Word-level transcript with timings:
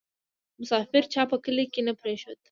ـ 0.31 0.59
مسافر 0.61 1.03
چا 1.13 1.21
په 1.31 1.37
کلي 1.43 1.65
کې 1.73 1.81
نه 1.87 1.93
پرېښود 2.01 2.37